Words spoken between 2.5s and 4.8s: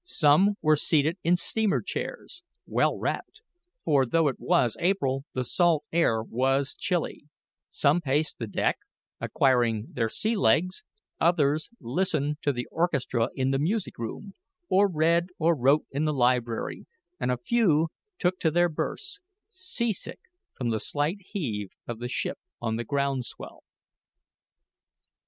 well wrapped for, though it was